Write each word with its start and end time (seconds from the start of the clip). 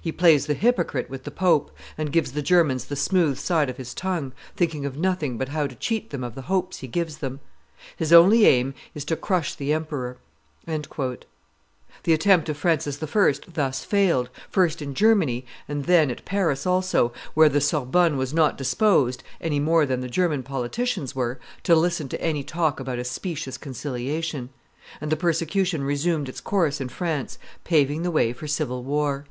He 0.00 0.12
plays 0.12 0.46
the 0.46 0.54
hypocrite 0.54 1.10
with 1.10 1.24
the 1.24 1.30
pope, 1.30 1.70
and 1.98 2.12
gives 2.12 2.32
the 2.32 2.40
Germans 2.40 2.84
the 2.86 2.94
smooth 2.96 3.36
side 3.36 3.68
of 3.68 3.76
his 3.78 3.92
tongue, 3.92 4.32
thinking 4.56 4.86
of 4.86 4.96
nothing 4.96 5.36
but 5.36 5.48
how 5.50 5.66
to 5.66 5.74
cheat 5.74 6.08
them 6.10 6.22
of 6.24 6.34
the 6.36 6.42
hopes 6.42 6.78
he 6.78 6.86
gives 6.86 7.18
them. 7.18 7.40
His 7.96 8.10
only 8.12 8.46
aim 8.46 8.72
is 8.94 9.04
to 9.06 9.16
crush 9.16 9.54
the 9.56 9.72
emperor." 9.74 10.16
The 10.66 11.20
attempt 12.06 12.48
of 12.48 12.56
Francis 12.56 13.02
I. 13.02 13.32
thus 13.52 13.84
failed, 13.84 14.30
first 14.48 14.80
in 14.80 14.94
Germany, 14.94 15.44
and 15.68 15.84
then 15.84 16.10
at 16.12 16.24
Paris 16.24 16.64
also, 16.64 17.12
where 17.34 17.48
the 17.50 17.60
Sorbonne 17.60 18.16
was 18.16 18.32
not 18.32 18.56
disposed, 18.56 19.22
any 19.42 19.58
more 19.60 19.84
than 19.84 20.00
the 20.00 20.08
German 20.08 20.42
politicians 20.44 21.14
were, 21.16 21.38
to 21.64 21.74
listen 21.76 22.08
to 22.10 22.22
any 22.22 22.42
talk 22.44 22.78
about 22.80 22.98
a 23.00 23.04
specious 23.04 23.58
conciliation; 23.58 24.48
and 25.02 25.10
the 25.12 25.16
persecution 25.16 25.82
resumed 25.84 26.28
its 26.30 26.40
course 26.40 26.80
in 26.80 26.88
France, 26.88 27.36
paving 27.64 28.04
the 28.04 28.12
way 28.12 28.32
for 28.32 28.46
civil 28.46 28.82
war. 28.84 29.26